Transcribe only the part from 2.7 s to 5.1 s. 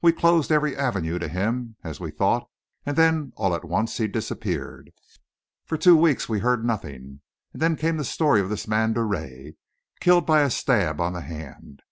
and then, all at once, he disappeared.